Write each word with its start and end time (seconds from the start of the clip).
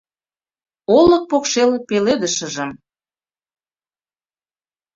Олык 0.97 1.23
покшел 1.29 1.71
пеледышыжым 1.87 2.71